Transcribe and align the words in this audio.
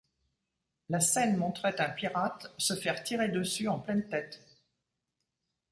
La 0.89 0.99
scène 0.99 1.37
montrait 1.37 1.79
un 1.79 1.91
pirate 1.91 2.51
se 2.57 2.73
faire 2.75 3.03
tirer 3.03 3.29
dessus 3.29 3.67
en 3.67 3.77
pleine 3.79 4.09
tête. 4.09 4.41